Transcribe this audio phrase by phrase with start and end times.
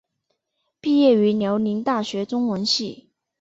[0.79, 3.11] 毕业于辽宁大学中文系。